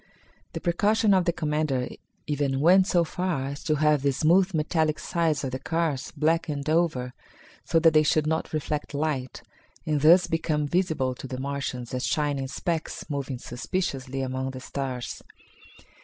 The 0.53 0.59
precaution 0.61 1.13
of 1.13 1.25
the 1.25 1.31
commander 1.31 1.87
even 2.25 2.59
went 2.59 2.87
so 2.87 3.03
far 3.03 3.43
as 3.49 3.63
to 3.65 3.75
have 3.75 4.01
the 4.01 4.11
smooth 4.11 4.51
metallic 4.51 4.97
sides 4.97 5.43
of 5.43 5.51
the 5.51 5.59
cars 5.59 6.09
blackened 6.17 6.67
over 6.71 7.13
so 7.65 7.77
that 7.77 7.93
they 7.93 8.01
should 8.01 8.25
not 8.25 8.51
reflect 8.51 8.95
light, 8.95 9.43
and 9.85 10.01
thus 10.01 10.25
become 10.25 10.65
visible 10.67 11.13
to 11.13 11.27
the 11.27 11.39
Martians 11.39 11.93
as 11.93 12.07
shining 12.07 12.47
specks, 12.47 13.07
moving 13.11 13.37
suspiciously 13.37 14.21
among 14.23 14.49
the 14.49 14.59
stars. 14.59 15.21